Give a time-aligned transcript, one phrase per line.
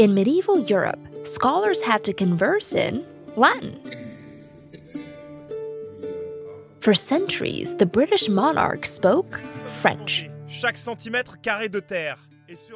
[0.00, 3.04] In medieval Europe, scholars had to converse in
[3.36, 3.78] Latin.
[6.80, 10.26] For centuries, the British monarch spoke French.
[10.48, 12.16] Chaque centimètre carré de terre.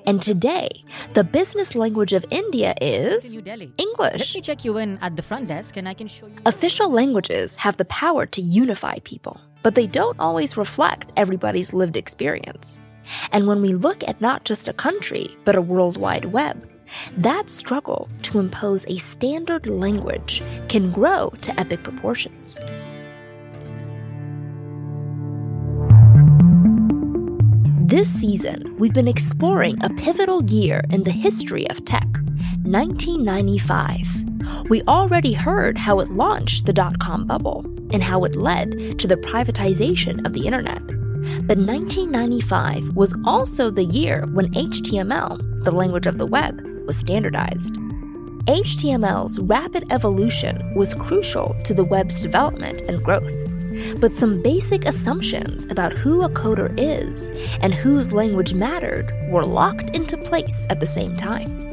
[0.06, 0.68] And today,
[1.14, 3.40] the business language of India is
[3.78, 4.20] English.
[4.20, 6.36] Let me check you in at the front desk and I can show you.
[6.44, 11.96] Official languages have the power to unify people, but they don't always reflect everybody's lived
[11.96, 12.82] experience.
[13.32, 16.70] And when we look at not just a country, but a worldwide web,
[17.16, 22.58] that struggle to impose a standard language can grow to epic proportions.
[27.86, 32.08] This season, we've been exploring a pivotal year in the history of tech
[32.64, 34.68] 1995.
[34.68, 39.06] We already heard how it launched the dot com bubble and how it led to
[39.06, 40.84] the privatization of the internet.
[41.46, 47.76] But 1995 was also the year when HTML, the language of the web, was standardized.
[48.46, 53.32] HTML's rapid evolution was crucial to the web's development and growth.
[54.00, 59.96] But some basic assumptions about who a coder is and whose language mattered were locked
[59.96, 61.64] into place at the same time.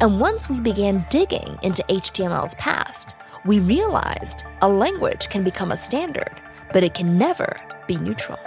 [0.00, 5.76] And once we began digging into HTML's past, we realized a language can become a
[5.76, 6.40] standard,
[6.72, 8.38] but it can never be neutral.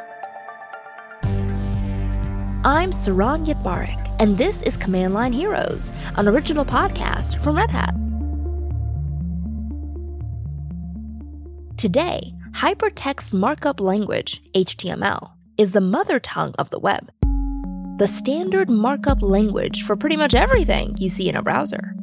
[2.64, 7.95] I'm Saron Yitbarek, and this is Command Line Heroes, an original podcast from Red Hat.
[11.76, 17.12] Today, hypertext markup language, HTML, is the mother tongue of the web.
[17.98, 21.96] The standard markup language for pretty much everything you see in a browser.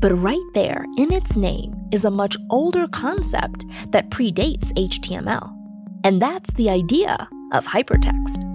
[0.00, 5.54] But right there in its name is a much older concept that predates HTML.
[6.02, 8.47] And that's the idea of hypertext.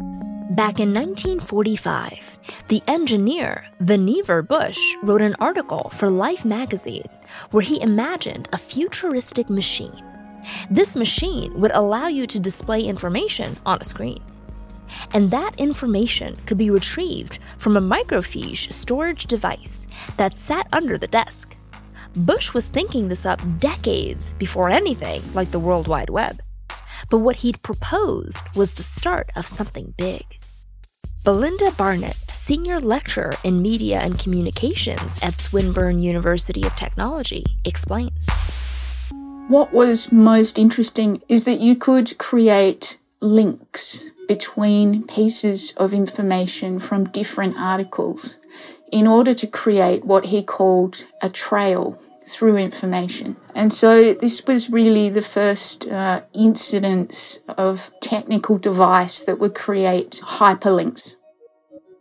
[0.55, 2.37] Back in 1945,
[2.67, 7.09] the engineer Vannevar Bush wrote an article for Life magazine
[7.49, 10.05] where he imagined a futuristic machine.
[10.69, 14.21] This machine would allow you to display information on a screen.
[15.15, 21.07] And that information could be retrieved from a microfiche storage device that sat under the
[21.07, 21.57] desk.
[22.15, 26.43] Bush was thinking this up decades before anything like the World Wide Web.
[27.09, 30.39] But what he'd proposed was the start of something big.
[31.23, 38.27] Belinda Barnet, senior lecturer in media and communications at Swinburne University of Technology, explains.
[39.47, 47.05] What was most interesting is that you could create links between pieces of information from
[47.05, 48.37] different articles
[48.91, 53.35] in order to create what he called a trail through information.
[53.53, 60.21] And so this was really the first uh, incidence of technical device that would create
[60.23, 61.15] hyperlinks.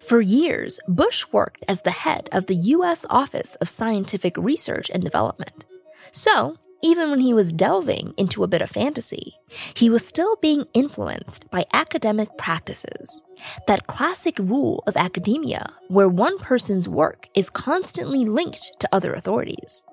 [0.01, 3.07] For years, Bush worked as the head of the U.S.
[3.09, 5.65] Office of Scientific Research and Development.
[6.11, 9.35] So, even when he was delving into a bit of fantasy,
[9.75, 13.23] he was still being influenced by academic practices.
[13.69, 19.85] That classic rule of academia where one person's work is constantly linked to other authorities.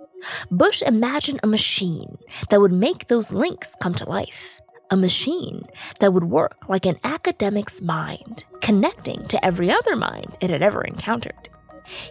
[0.52, 2.18] Bush imagined a machine
[2.50, 4.60] that would make those links come to life.
[4.92, 5.68] A machine
[6.00, 10.82] that would work like an academic's mind, connecting to every other mind it had ever
[10.84, 11.50] encountered.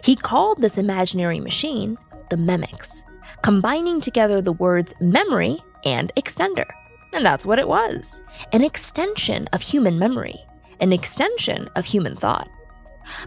[0.03, 1.97] He called this imaginary machine
[2.29, 3.03] the Memex,
[3.41, 6.65] combining together the words memory and extender.
[7.13, 8.21] And that's what it was
[8.53, 10.35] an extension of human memory,
[10.79, 12.47] an extension of human thought.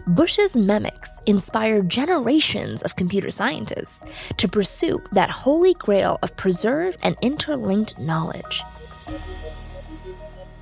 [0.07, 4.03] Bush's Memex inspired generations of computer scientists
[4.37, 8.63] to pursue that holy grail of preserved and interlinked knowledge.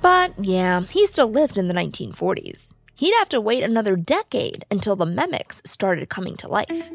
[0.00, 2.74] But yeah, he still lived in the 1940s.
[2.94, 6.90] He'd have to wait another decade until the Memex started coming to life.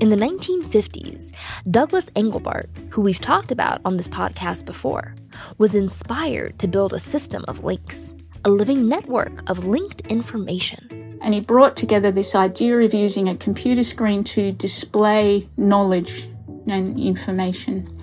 [0.00, 1.32] In the 1950s,
[1.70, 5.14] Douglas Engelbart, who we've talked about on this podcast before,
[5.58, 8.14] was inspired to build a system of links,
[8.46, 10.99] a living network of linked information.
[11.20, 16.28] And he brought together this idea of using a computer screen to display knowledge
[16.66, 17.94] and information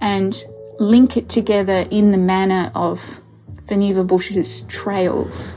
[0.00, 0.44] and
[0.78, 3.20] link it together in the manner of
[3.66, 5.54] Vannevar Bush's trails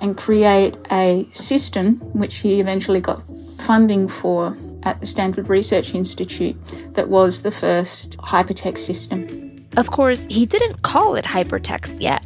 [0.00, 3.22] and create a system which he eventually got
[3.58, 6.56] funding for at the Stanford Research Institute
[6.94, 9.66] that was the first hypertext system.
[9.76, 12.24] Of course, he didn't call it hypertext yet.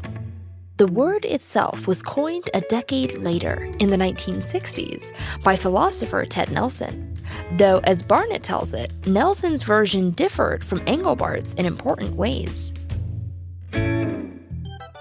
[0.77, 5.11] The word itself was coined a decade later, in the 1960s,
[5.43, 7.17] by philosopher Ted Nelson.
[7.57, 12.75] Though, as Barnet tells it, Nelson's version differed from Engelbart's in important ways.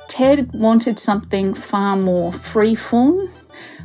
[0.08, 3.30] Ted wanted something far more freeform,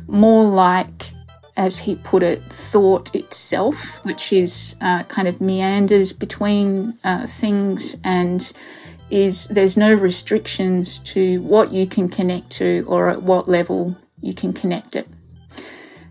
[0.07, 1.11] more like
[1.57, 7.97] as he put it, thought itself, which is uh, kind of meanders between uh, things
[8.05, 8.53] and
[9.11, 14.33] is there's no restrictions to what you can connect to or at what level you
[14.33, 15.07] can connect it.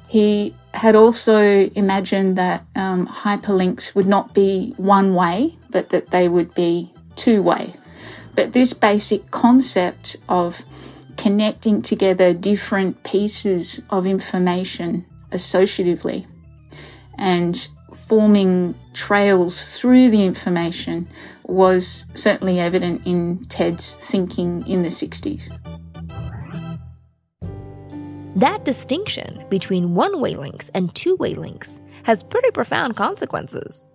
[0.07, 1.39] He had also
[1.71, 7.43] imagined that um, hyperlinks would not be one way, but that they would be two
[7.43, 7.75] way.
[8.35, 10.65] But this basic concept of
[11.17, 16.27] connecting together different pieces of information associatively
[17.19, 21.09] and forming trails through the information
[21.45, 25.51] was certainly evident in Ted's thinking in the 60s.
[28.37, 33.89] That distinction between one way links and two way links has pretty profound consequences.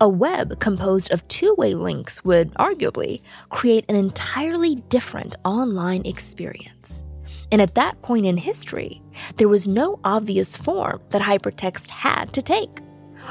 [0.00, 7.04] A web composed of two way links would arguably create an entirely different online experience.
[7.50, 9.02] And at that point in history,
[9.36, 12.70] there was no obvious form that hypertext had to take.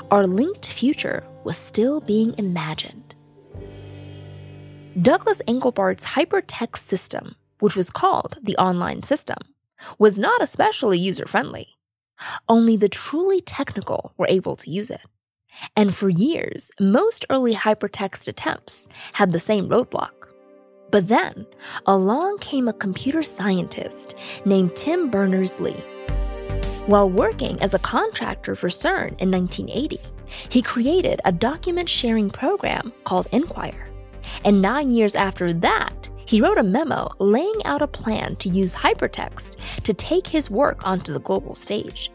[0.10, 3.16] Our linked future was still being imagined.
[5.02, 9.38] Douglas Engelbart's hypertext system, which was called the online system,
[9.98, 11.70] was not especially user friendly.
[12.50, 15.02] Only the truly technical were able to use it.
[15.76, 20.12] And for years, most early hypertext attempts had the same roadblock.
[20.92, 21.46] But then,
[21.86, 24.16] along came a computer scientist
[24.46, 25.84] named Tim Berners Lee.
[26.88, 30.00] While working as a contractor for CERN in 1980,
[30.50, 33.88] he created a document sharing program called Enquire.
[34.46, 38.74] And nine years after that, he wrote a memo laying out a plan to use
[38.74, 42.12] hypertext to take his work onto the global stage.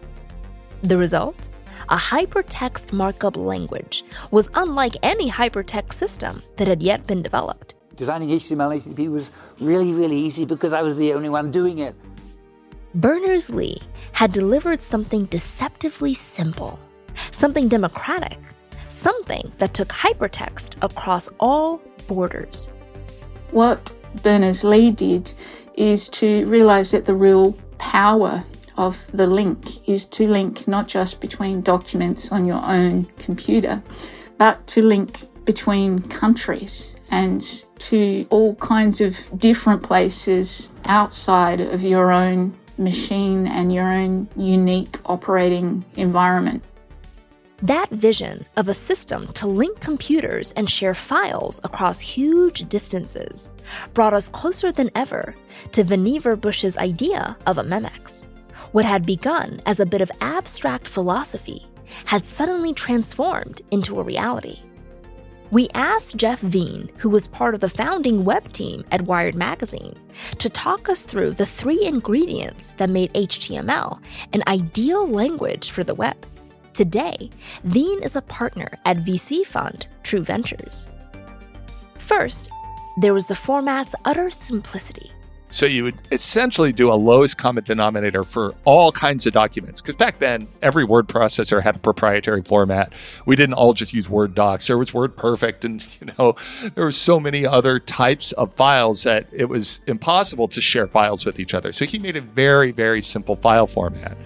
[0.83, 1.49] The result?
[1.89, 7.77] A hypertext markup language was unlike any hypertext system that had yet been developed.
[7.95, 9.31] Designing HTML and HTTP was
[9.61, 11.95] really, really easy because I was the only one doing it.
[12.97, 13.83] Berners Lee
[14.13, 16.79] had delivered something deceptively simple,
[17.31, 18.39] something democratic,
[18.89, 22.71] something that took hypertext across all borders.
[23.51, 25.35] What Berners Lee did
[25.75, 28.45] is to realize that the real power
[28.79, 33.83] of the link is to link not just between documents on your own computer,
[34.39, 42.11] but to link between countries and to all kinds of different places outside of your
[42.11, 46.63] own machine and your own unique operating environment.
[47.63, 53.51] That vision of a system to link computers and share files across huge distances
[53.95, 55.35] brought us closer than ever
[55.73, 58.27] to Vannevar Bush's idea of a memex.
[58.73, 61.67] What had begun as a bit of abstract philosophy
[62.05, 64.61] had suddenly transformed into a reality.
[65.53, 69.95] We asked Jeff Veen, who was part of the founding web team at Wired Magazine,
[70.39, 74.01] to talk us through the three ingredients that made HTML
[74.33, 76.17] an ideal language for the web.
[76.75, 77.31] Today,
[77.63, 80.89] Veen is a partner at VC fund True Ventures.
[81.99, 82.51] First,
[83.01, 85.13] there was the format's utter simplicity.
[85.51, 89.81] So you would essentially do a lowest common denominator for all kinds of documents.
[89.81, 92.93] Because back then, every word processor had a proprietary format.
[93.27, 94.67] We didn't all just use Word docs.
[94.67, 96.35] There was WordPerfect, and you know,
[96.75, 101.25] there were so many other types of files that it was impossible to share files
[101.25, 101.73] with each other.
[101.73, 104.17] So he made a very, very simple file format.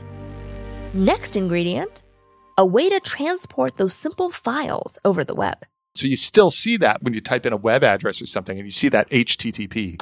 [0.95, 2.03] Next ingredient
[2.59, 5.65] a way to transport those simple files over the web.
[5.95, 8.67] So you still see that when you type in a web address or something and
[8.67, 9.99] you see that HTTP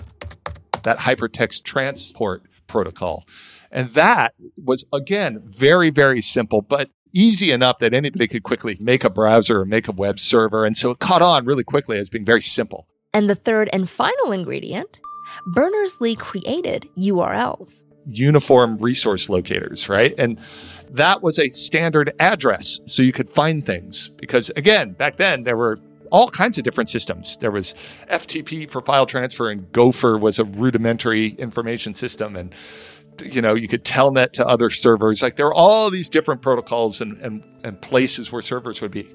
[0.88, 3.24] that hypertext transport protocol.
[3.70, 9.04] And that was, again, very, very simple, but easy enough that anybody could quickly make
[9.04, 10.64] a browser or make a web server.
[10.64, 12.86] And so it caught on really quickly as being very simple.
[13.12, 15.00] And the third and final ingredient
[15.48, 17.84] Berners Lee created URLs.
[18.06, 20.14] Uniform resource locators, right?
[20.16, 20.40] And
[20.88, 24.08] that was a standard address so you could find things.
[24.16, 25.76] Because again, back then there were
[26.10, 27.36] all kinds of different systems.
[27.38, 27.74] There was
[28.10, 32.54] FTP for file transfer, and Gopher was a rudimentary information system, and
[33.22, 35.22] you know you could telnet to other servers.
[35.22, 39.08] Like there were all these different protocols and, and, and places where servers would be.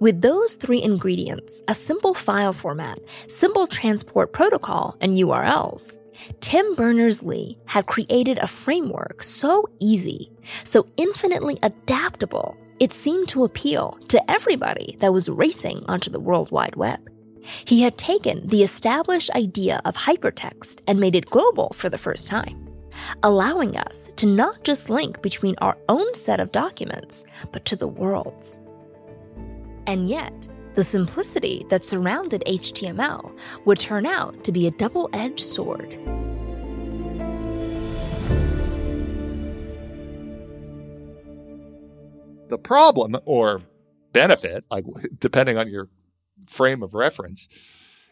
[0.00, 5.98] With those three ingredients, a simple file format, simple transport protocol, and URLs,
[6.40, 10.30] Tim Berners Lee had created a framework so easy,
[10.64, 16.50] so infinitely adaptable it seemed to appeal to everybody that was racing onto the World
[16.50, 17.00] Wide Web.
[17.42, 22.28] He had taken the established idea of hypertext and made it global for the first
[22.28, 22.68] time,
[23.22, 27.88] allowing us to not just link between our own set of documents, but to the
[27.88, 28.60] world's.
[29.86, 35.40] And yet, the simplicity that surrounded HTML would turn out to be a double edged
[35.40, 35.98] sword.
[42.48, 43.60] The problem or
[44.12, 44.84] benefit, like
[45.18, 45.88] depending on your
[46.46, 47.48] frame of reference,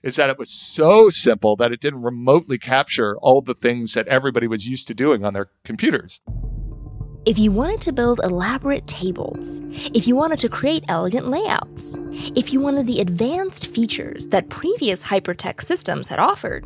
[0.03, 4.07] is that it was so simple that it didn't remotely capture all the things that
[4.09, 6.21] everybody was used to doing on their computers.
[7.27, 9.61] If you wanted to build elaborate tables,
[9.93, 11.99] if you wanted to create elegant layouts,
[12.37, 16.65] if you wanted the advanced features that previous hypertext systems had offered,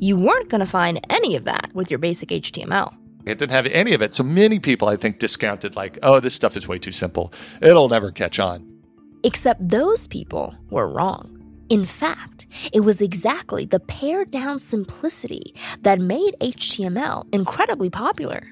[0.00, 2.94] you weren't going to find any of that with your basic HTML.
[3.24, 4.14] It didn't have any of it.
[4.14, 7.32] So many people, I think, discounted, like, oh, this stuff is way too simple.
[7.60, 8.68] It'll never catch on.
[9.24, 11.38] Except those people were wrong.
[11.68, 18.42] In fact, it was exactly the pared down simplicity that made HTML incredibly popular.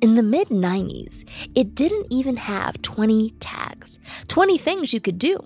[0.00, 5.38] In the mid 90s, it didn't even have 20 tags, 20 things you could do.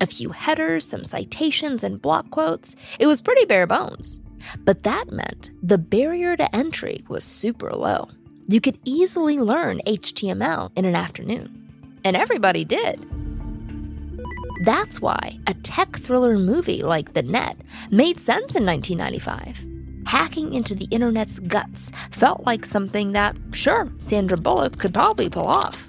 [0.00, 2.76] A few headers, some citations, and block quotes.
[3.00, 4.20] It was pretty bare bones.
[4.64, 8.08] But that meant the barrier to entry was super low.
[8.48, 11.68] You could easily learn HTML in an afternoon.
[12.04, 13.04] And everybody did.
[14.64, 17.56] That's why a tech thriller movie like The Net
[17.90, 19.76] made sense in 1995
[20.06, 25.46] hacking into the internet's guts felt like something that, sure, Sandra Bullock could probably pull
[25.46, 25.88] off.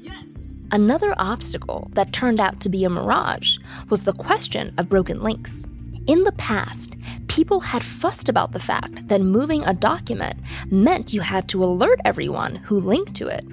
[0.00, 0.66] Yes.
[0.72, 5.66] Another obstacle that turned out to be a mirage was the question of broken links.
[6.06, 6.94] In the past,
[7.26, 10.38] people had fussed about the fact that moving a document
[10.70, 13.44] meant you had to alert everyone who linked to it,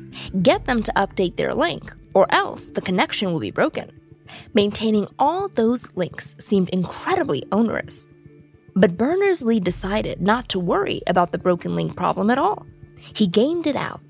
[0.44, 3.92] get them to update their link, or else the connection would be broken.
[4.54, 8.08] Maintaining all those links seemed incredibly onerous.
[8.76, 12.68] But Berners Lee decided not to worry about the broken link problem at all.
[13.00, 14.02] He gamed it out.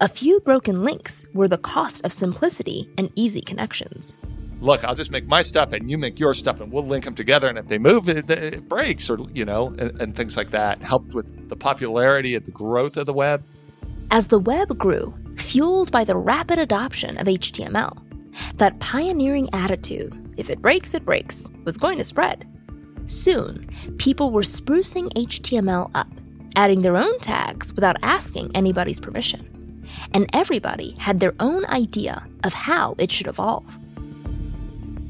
[0.00, 4.16] A few broken links were the cost of simplicity and easy connections.
[4.60, 7.14] Look, I'll just make my stuff and you make your stuff and we'll link them
[7.14, 7.48] together.
[7.48, 10.82] And if they move, it, it breaks or, you know, and, and things like that.
[10.82, 13.44] Helped with the popularity and the growth of the web.
[14.10, 17.98] As the web grew, fueled by the rapid adoption of HTML,
[18.56, 22.48] that pioneering attitude, if it breaks, it breaks, was going to spread.
[23.06, 23.68] Soon,
[23.98, 26.08] people were sprucing HTML up,
[26.56, 29.50] adding their own tags without asking anybody's permission.
[30.12, 33.78] And everybody had their own idea of how it should evolve.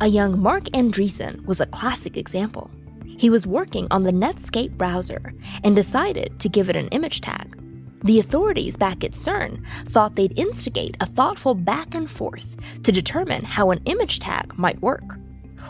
[0.00, 2.68] A young Marc Andreessen was a classic example.
[3.06, 5.32] He was working on the Netscape browser
[5.62, 7.56] and decided to give it an image tag.
[8.02, 13.44] The authorities back at CERN thought they'd instigate a thoughtful back and forth to determine
[13.44, 15.16] how an image tag might work.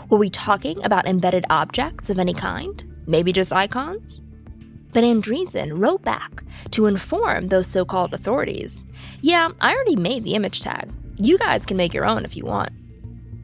[0.09, 2.83] Were we talking about embedded objects of any kind?
[3.05, 4.23] Maybe just icons?
[4.91, 8.85] But Andreessen wrote back to inform those so called authorities
[9.21, 10.91] yeah, I already made the image tag.
[11.17, 12.71] You guys can make your own if you want.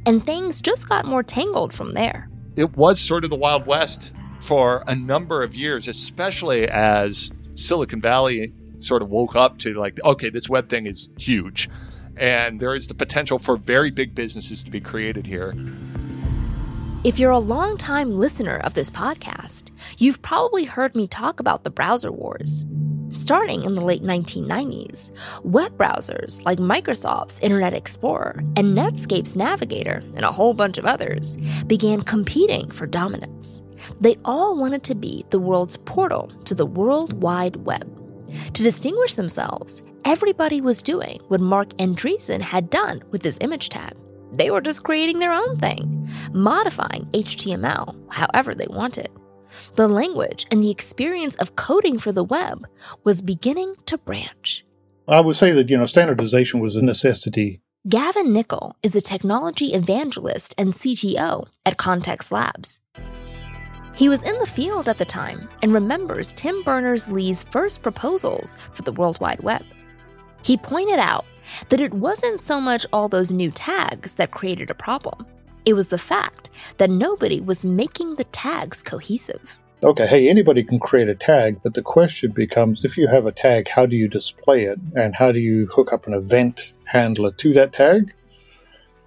[0.06, 2.30] And things just got more tangled from there.
[2.56, 8.02] It was sort of the Wild West for a number of years, especially as Silicon
[8.02, 11.70] Valley sort of woke up to like, okay, this web thing is huge.
[12.18, 15.54] And there is the potential for very big businesses to be created here.
[17.04, 21.72] If you're a long-time listener of this podcast, you've probably heard me talk about the
[21.72, 22.66] browser wars.
[23.12, 25.12] Starting in the late 1990s,
[25.44, 31.36] web browsers like Microsoft's Internet Explorer and Netscape's Navigator, and a whole bunch of others,
[31.68, 33.62] began competing for dominance.
[34.00, 37.86] They all wanted to be the world's portal to the World Wide Web.
[38.54, 43.94] To distinguish themselves, everybody was doing what Marc Andreessen had done with his image tag.
[44.32, 49.10] They were just creating their own thing, modifying HTML however they wanted.
[49.76, 52.68] The language and the experience of coding for the web
[53.04, 54.66] was beginning to branch.
[55.08, 57.62] I would say that, you know, standardization was a necessity.
[57.90, 62.80] Gavin Nicol is a technology evangelist and CTO at Context Labs.
[63.96, 68.56] He was in the field at the time and remembers Tim Berners Lee's first proposals
[68.74, 69.64] for the World Wide Web.
[70.44, 71.26] He pointed out
[71.70, 75.26] that it wasn't so much all those new tags that created a problem.
[75.66, 79.58] It was the fact that nobody was making the tags cohesive.
[79.84, 83.32] Okay, hey, anybody can create a tag, but the question becomes if you have a
[83.32, 84.80] tag, how do you display it?
[84.96, 88.14] And how do you hook up an event handler to that tag?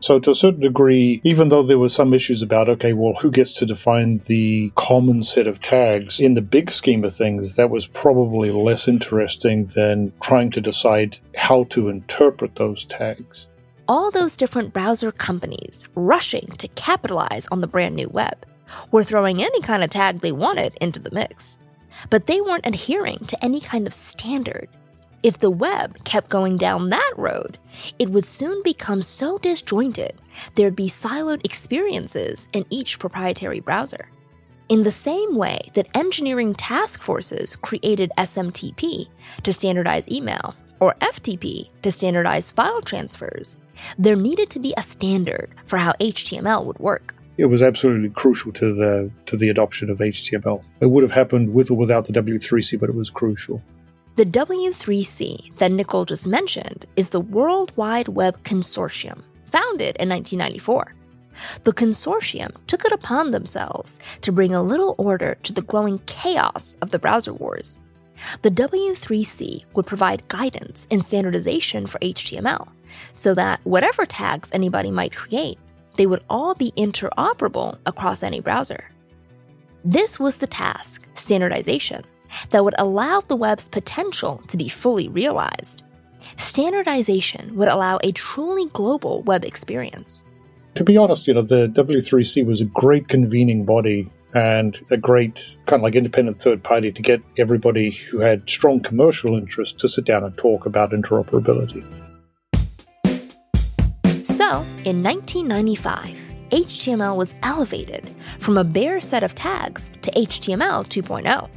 [0.01, 3.31] So, to a certain degree, even though there were some issues about, okay, well, who
[3.31, 7.71] gets to define the common set of tags, in the big scheme of things, that
[7.71, 13.47] was probably less interesting than trying to decide how to interpret those tags.
[13.87, 18.47] All those different browser companies rushing to capitalize on the brand new web
[18.91, 21.59] were throwing any kind of tag they wanted into the mix.
[22.11, 24.69] But they weren't adhering to any kind of standard
[25.25, 27.57] if the web kept going down that road,
[27.99, 30.21] it would soon become so disjointed
[30.55, 34.11] there'd be siloed experiences in each proprietary browser.
[34.69, 39.09] In the same way that engineering task forces created SMTP
[39.43, 43.61] to standardize email, or FTP to standardize file transfers,
[43.99, 47.15] there needed to be a standard for how HTML would work.
[47.37, 50.63] It was absolutely crucial to the to the adoption of HTML.
[50.81, 53.61] It would have happened with or without the W3C, but it was crucial.
[54.17, 60.95] The W3C that Nicol just mentioned is the World Wide Web Consortium, founded in 1994.
[61.65, 66.77] The consortium took it upon themselves to bring a little order to the growing chaos
[66.81, 67.81] of the browser wars.
[68.43, 72.69] The W3C would provide guidance and standardization for HTML
[73.13, 75.59] so that whatever tags anybody might create,
[75.97, 78.91] they would all be interoperable across any browser.
[79.85, 82.05] This was the task, standardization,
[82.51, 85.83] that would allow the web's potential to be fully realized.
[86.39, 90.25] Standardization would allow a truly global web experience.
[90.77, 95.57] To be honest, you know, the W3C was a great convening body and a great
[95.67, 99.89] kind of like independent third party to get everybody who had strong commercial interest to
[99.89, 101.85] sit down and talk about interoperability.
[104.25, 111.49] So, in 1995, HTML was elevated from a bare set of tags to HTML 2.0.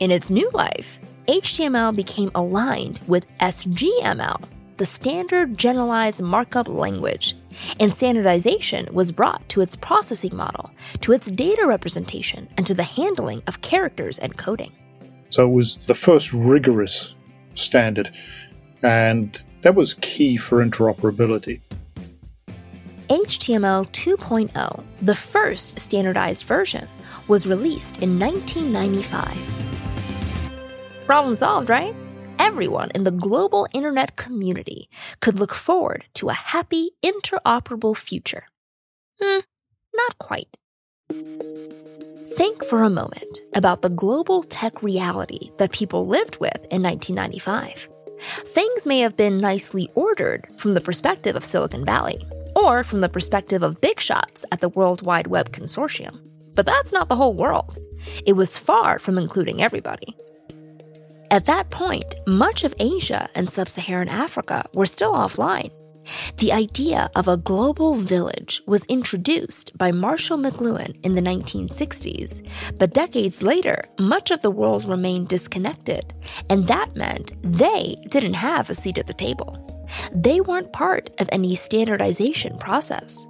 [0.00, 0.98] In its new life,
[1.28, 4.42] HTML became aligned with SGML,
[4.78, 7.36] the standard generalized markup language,
[7.80, 12.82] and standardization was brought to its processing model, to its data representation, and to the
[12.82, 14.72] handling of characters and coding.
[15.30, 17.14] So it was the first rigorous
[17.54, 18.10] standard,
[18.82, 21.60] and that was key for interoperability.
[23.08, 26.88] HTML 2.0, the first standardized version,
[27.28, 29.36] was released in 1995.
[31.06, 31.94] Problem solved, right?
[32.38, 34.88] Everyone in the global internet community
[35.20, 38.44] could look forward to a happy, interoperable future.
[39.20, 39.40] Hmm,
[39.94, 40.56] not quite.
[42.36, 47.88] Think for a moment about the global tech reality that people lived with in 1995.
[48.20, 53.08] Things may have been nicely ordered from the perspective of Silicon Valley, or from the
[53.08, 56.20] perspective of big shots at the World Wide Web Consortium.
[56.54, 57.78] But that's not the whole world.
[58.26, 60.16] It was far from including everybody.
[61.32, 65.70] At that point, much of Asia and sub Saharan Africa were still offline.
[66.36, 72.92] The idea of a global village was introduced by Marshall McLuhan in the 1960s, but
[72.92, 76.12] decades later, much of the world remained disconnected,
[76.50, 79.56] and that meant they didn't have a seat at the table.
[80.12, 83.24] They weren't part of any standardization process.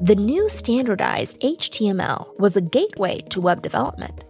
[0.00, 4.24] The new standardized HTML was a gateway to web development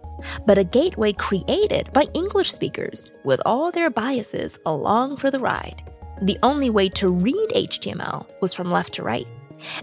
[0.45, 5.83] but a gateway created by English speakers with all their biases along for the ride.
[6.21, 9.27] The only way to read HTML was from left to right,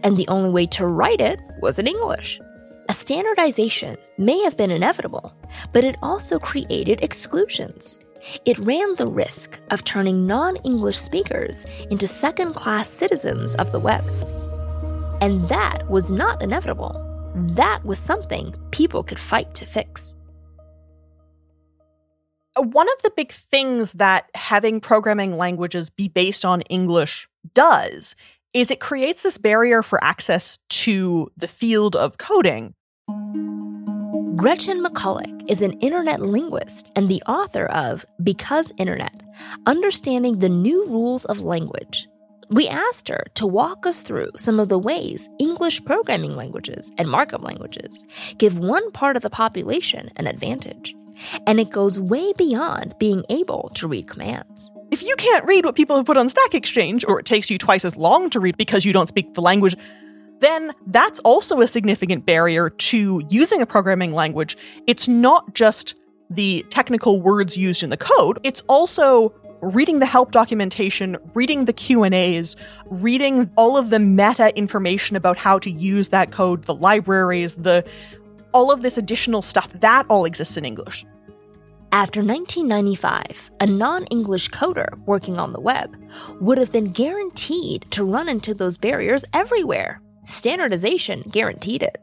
[0.02, 2.40] and the only way to write it was in English.
[2.88, 5.32] A standardization may have been inevitable,
[5.72, 8.00] but it also created exclusions.
[8.44, 13.80] It ran the risk of turning non English speakers into second class citizens of the
[13.80, 14.04] web.
[15.20, 17.06] And that was not inevitable.
[17.34, 20.16] That was something people could fight to fix
[22.56, 28.16] one of the big things that having programming languages be based on English does
[28.52, 32.74] is it creates this barrier for access to the field of coding.
[34.36, 39.22] Gretchen McCulloch is an internet linguist and the author of Because Internet
[39.66, 42.08] Understanding the New Rules of Language.
[42.48, 47.08] We asked her to walk us through some of the ways English programming languages and
[47.08, 48.04] markup languages
[48.38, 50.96] give one part of the population an advantage
[51.46, 54.72] and it goes way beyond being able to read commands.
[54.90, 57.58] If you can't read what people have put on Stack Exchange, or it takes you
[57.58, 59.76] twice as long to read because you don't speak the language,
[60.40, 64.56] then that's also a significant barrier to using a programming language.
[64.86, 65.94] It's not just
[66.30, 71.72] the technical words used in the code, it's also reading the help documentation, reading the
[71.72, 72.56] Q&As,
[72.86, 77.84] reading all of the meta information about how to use that code, the libraries, the
[78.52, 81.04] all of this additional stuff, that all exists in English.
[81.92, 85.96] After 1995, a non English coder working on the web
[86.40, 90.00] would have been guaranteed to run into those barriers everywhere.
[90.24, 91.98] Standardization guaranteed it.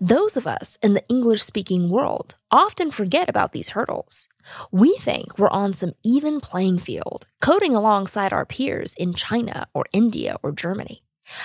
[0.00, 4.28] Those of us in the English speaking world often forget about these hurdles.
[4.70, 9.86] We think we're on some even playing field, coding alongside our peers in China or
[9.92, 11.02] India or Germany.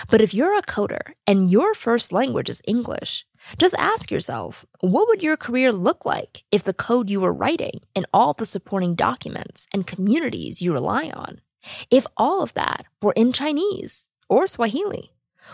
[0.09, 3.25] But if you're a coder and your first language is English,
[3.57, 7.81] just ask yourself what would your career look like if the code you were writing
[7.95, 11.41] and all the supporting documents and communities you rely on,
[11.89, 15.11] if all of that were in Chinese or Swahili?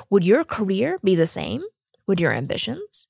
[0.09, 1.63] Would your career be the same?
[2.07, 3.07] Would your ambitions?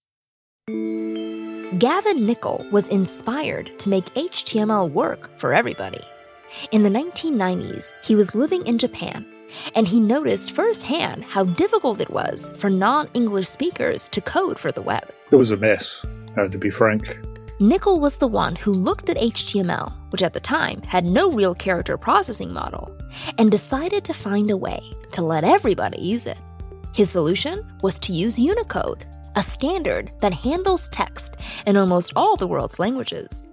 [1.77, 6.01] Gavin Nicol was inspired to make HTML work for everybody.
[6.71, 9.25] In the 1990s, he was living in Japan,
[9.76, 14.72] and he noticed firsthand how difficult it was for non English speakers to code for
[14.72, 15.08] the web.
[15.32, 16.02] It was a mess,
[16.38, 17.18] uh, to be frank.
[17.62, 21.54] Nicol was the one who looked at HTML, which at the time had no real
[21.54, 22.90] character processing model,
[23.38, 24.80] and decided to find a way
[25.12, 26.38] to let everybody use it.
[26.94, 32.48] His solution was to use Unicode, a standard that handles text in almost all the
[32.48, 33.48] world's languages.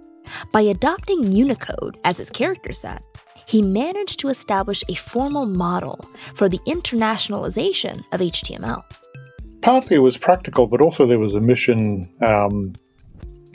[0.52, 3.02] By adopting Unicode as his character set,
[3.46, 6.04] he managed to establish a formal model
[6.34, 8.82] for the internationalization of HTML.
[9.62, 12.74] Partly it was practical, but also there was a mission um,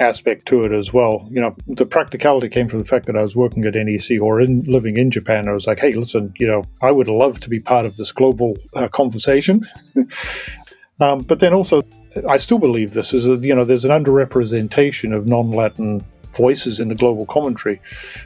[0.02, 1.28] aspect to it as well.
[1.30, 4.42] You know, the practicality came from the fact that I was working at NEC or
[4.42, 5.48] in, living in Japan.
[5.48, 8.12] I was like, hey, listen, you know, I would love to be part of this
[8.12, 9.66] global uh, conversation.
[11.00, 11.84] um, but then also,
[12.28, 16.04] I still believe this is, a, you know, there's an underrepresentation of non-Latin
[16.36, 17.82] voices in the global commentary.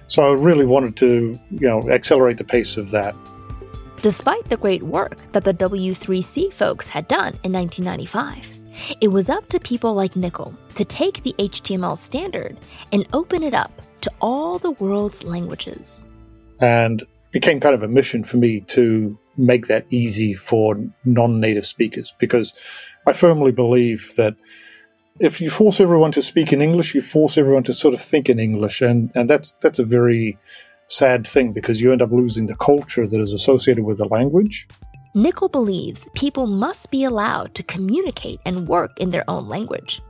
[0.08, 3.16] So I really wanted to, you know, accelerate the pace of that.
[4.02, 8.56] Despite the great work that the W3C folks had done in 1995,
[9.02, 12.58] it was up to people like Nicol to take the HTML standard
[12.92, 16.04] and open it up to all the world's languages.
[16.62, 21.40] And it became kind of a mission for me to make that easy for non
[21.40, 22.54] native speakers because
[23.08, 24.36] I firmly believe that
[25.20, 28.30] if you force everyone to speak in English, you force everyone to sort of think
[28.30, 30.38] in English, and, and that's that's a very
[30.88, 34.68] sad thing because you end up losing the culture that is associated with the language.
[35.16, 40.02] Nicol believes people must be allowed to communicate and work in their own language.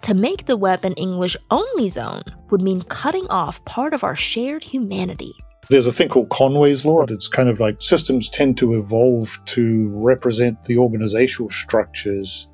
[0.00, 4.16] To make the web an English only zone would mean cutting off part of our
[4.16, 5.34] shared humanity.
[5.68, 7.04] There's a thing called Conway's Law.
[7.04, 12.48] It's kind of like systems tend to evolve to represent the organizational structures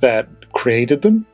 [0.00, 0.28] that
[0.66, 1.24] created them.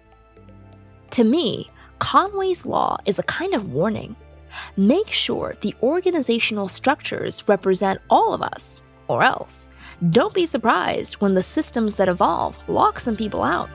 [1.12, 4.14] To me, Conway's Law is a kind of warning.
[4.76, 9.70] Make sure the organizational structures represent all of us, or else
[10.10, 13.70] don't be surprised when the systems that evolve lock some people out.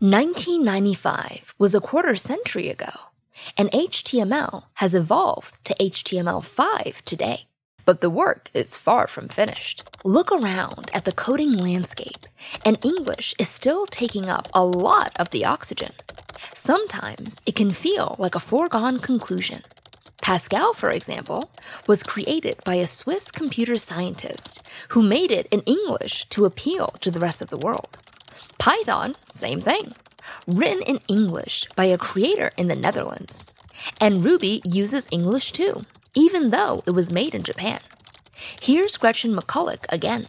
[0.00, 2.94] 1995 was a quarter century ago,
[3.56, 7.46] and HTML has evolved to HTML5 today.
[7.84, 9.84] But the work is far from finished.
[10.04, 12.26] Look around at the coding landscape,
[12.64, 15.92] and English is still taking up a lot of the oxygen.
[16.54, 19.62] Sometimes it can feel like a foregone conclusion.
[20.22, 21.50] Pascal, for example,
[21.88, 27.10] was created by a Swiss computer scientist who made it in English to appeal to
[27.10, 27.98] the rest of the world.
[28.58, 29.94] Python, same thing,
[30.46, 33.48] written in English by a creator in the Netherlands.
[34.00, 37.80] And Ruby uses English too, even though it was made in Japan.
[38.60, 40.28] Here's Gretchen McCulloch again.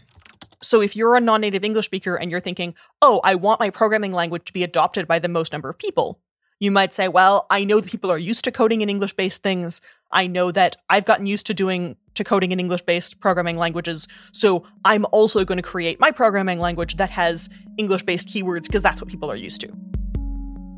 [0.61, 4.13] So if you're a non-native English speaker and you're thinking, "Oh, I want my programming
[4.13, 6.19] language to be adopted by the most number of people,"
[6.63, 9.43] You might say, well, I know that people are used to coding in English based
[9.43, 9.81] things.
[10.13, 14.07] I know that I've gotten used to doing to coding in English based programming languages.
[14.31, 18.81] So I'm also going to create my programming language that has English based keywords because
[18.81, 19.73] that's what people are used to.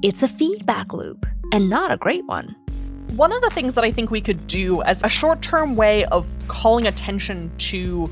[0.01, 2.55] It's a feedback loop and not a great one.
[3.15, 6.03] One of the things that I think we could do as a short term way
[6.03, 8.09] of calling attention to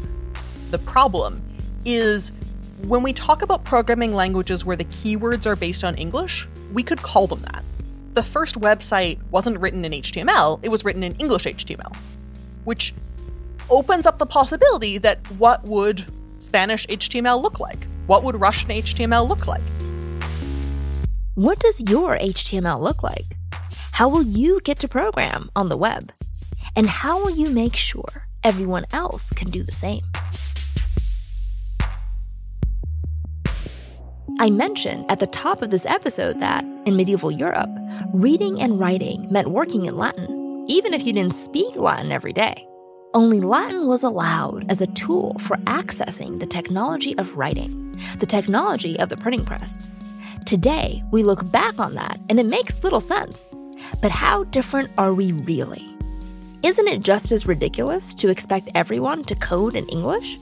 [0.71, 1.41] the problem
[1.83, 2.31] is
[2.87, 7.01] when we talk about programming languages where the keywords are based on English, we could
[7.01, 7.65] call them that.
[8.13, 11.93] The first website wasn't written in HTML, it was written in English HTML,
[12.63, 12.93] which
[13.69, 16.05] opens up the possibility that what would
[16.37, 17.87] Spanish HTML look like?
[18.07, 19.63] What would Russian HTML look like?
[21.35, 23.25] What does your HTML look like?
[23.93, 26.11] How will you get to program on the web?
[26.75, 30.01] And how will you make sure everyone else can do the same?
[34.39, 37.69] I mentioned at the top of this episode that, in medieval Europe,
[38.13, 42.67] reading and writing meant working in Latin, even if you didn't speak Latin every day.
[43.13, 48.97] Only Latin was allowed as a tool for accessing the technology of writing, the technology
[48.97, 49.87] of the printing press.
[50.47, 53.55] Today, we look back on that and it makes little sense.
[54.01, 55.93] But how different are we really?
[56.63, 60.37] Isn't it just as ridiculous to expect everyone to code in English?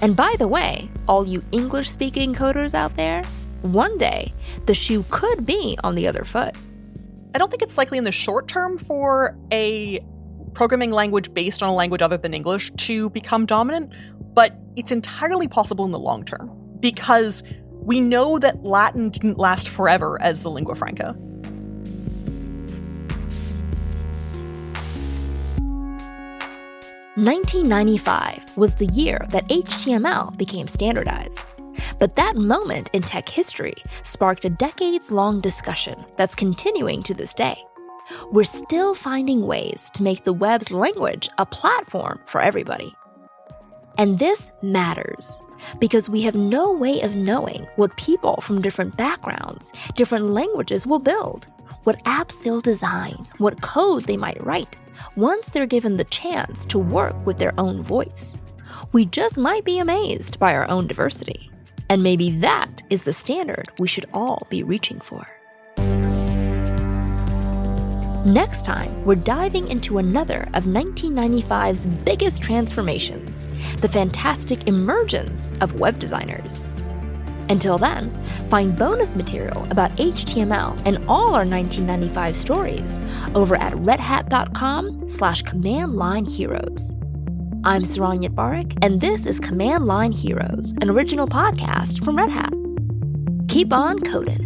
[0.00, 3.22] And by the way, all you English speaking coders out there,
[3.62, 4.32] one day
[4.66, 6.54] the shoe could be on the other foot.
[7.34, 10.00] I don't think it's likely in the short term for a
[10.54, 13.92] programming language based on a language other than English to become dominant,
[14.34, 16.50] but it's entirely possible in the long term
[16.80, 21.14] because we know that Latin didn't last forever as the lingua franca.
[27.16, 31.40] 1995 was the year that HTML became standardized.
[31.98, 37.32] But that moment in tech history sparked a decades long discussion that's continuing to this
[37.32, 37.56] day.
[38.30, 42.94] we're still finding ways to make the web's language a platform for everybody.
[43.98, 45.40] And this matters
[45.78, 50.98] because we have no way of knowing what people from different backgrounds, different languages will
[50.98, 51.48] build,
[51.86, 54.76] what apps they'll design, what code they might write,
[55.14, 58.36] once they're given the chance to work with their own voice.
[58.90, 61.48] We just might be amazed by our own diversity.
[61.88, 65.28] And maybe that is the standard we should all be reaching for.
[68.26, 73.46] Next time, we're diving into another of 1995's biggest transformations
[73.76, 76.64] the fantastic emergence of web designers.
[77.48, 78.10] Until then,
[78.48, 83.00] find bonus material about HTML and all our 1995 stories
[83.34, 86.94] over at redhat.com slash command line heroes.
[87.64, 92.52] I'm Saron Yitbarek, and this is Command Line Heroes, an original podcast from Red Hat.
[93.48, 94.45] Keep on coding.